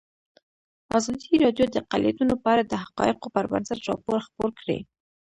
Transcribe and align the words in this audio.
ازادي 0.97 1.31
راډیو 1.43 1.65
د 1.71 1.75
اقلیتونه 1.83 2.33
په 2.41 2.47
اړه 2.53 2.63
د 2.65 2.73
حقایقو 2.83 3.27
پر 3.35 3.45
بنسټ 3.51 3.79
راپور 3.89 4.19
خپور 4.27 4.49
کړی. 4.59 4.79